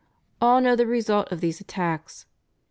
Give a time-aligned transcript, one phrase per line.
[0.41, 2.25] All know the result of these attacks.